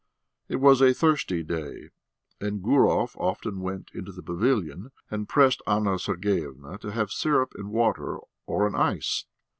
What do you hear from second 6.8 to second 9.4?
have syrup and water or an ice.